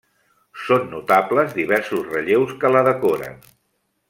[0.61, 3.39] Són notables diversos relleus que la decoren.